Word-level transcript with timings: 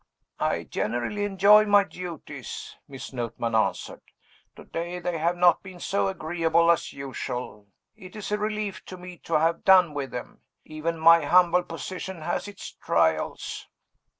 "I 0.39 0.63
generally 0.63 1.25
enjoy 1.25 1.67
my 1.67 1.83
duties," 1.83 2.75
Miss 2.87 3.13
Notman 3.13 3.53
answered. 3.53 4.01
"To 4.55 4.63
day, 4.65 4.97
they 4.97 5.19
have 5.19 5.35
not 5.37 5.61
been 5.61 5.79
so 5.79 6.07
agreeable 6.07 6.71
as 6.71 6.91
usual; 6.91 7.67
it 7.95 8.15
is 8.15 8.31
a 8.31 8.39
relief 8.39 8.83
to 8.85 8.97
me 8.97 9.19
to 9.19 9.35
have 9.35 9.63
done 9.63 9.93
with 9.93 10.09
them. 10.09 10.41
Even 10.65 10.97
my 10.99 11.25
humble 11.25 11.61
position 11.61 12.23
has 12.23 12.47
its 12.47 12.71
trials." 12.83 13.67